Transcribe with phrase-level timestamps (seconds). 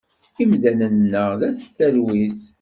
[0.43, 2.39] Imdanen-a d at talwit.